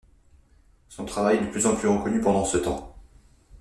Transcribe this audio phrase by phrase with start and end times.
[0.89, 2.97] Son travail est de plus en plus reconnu pendant ce temps.